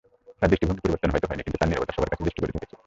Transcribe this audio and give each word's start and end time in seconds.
তাঁর 0.39 0.49
দৃষ্টিভঙ্গির 0.49 0.83
পরিবর্তন 0.83 1.09
হয়তো 1.13 1.27
হয়নি, 1.29 1.41
কিন্তু 1.43 1.59
তাঁর 1.59 1.69
নীরবতা 1.71 1.93
সবার 1.95 2.09
কাছেই 2.11 2.25
দৃষ্টিকটু 2.25 2.49
ঠেকেছে। 2.55 2.75